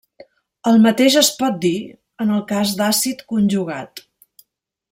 El 0.71 0.79
mateix 0.85 1.17
es 1.21 1.29
pot 1.41 1.59
dir 1.67 1.73
en 2.25 2.33
el 2.39 2.43
cas 2.53 2.75
d'àcid 2.83 3.25
conjugat. 3.35 4.07